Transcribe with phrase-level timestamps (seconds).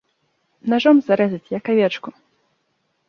[0.71, 2.09] Нажом зарэзаць, як авечку.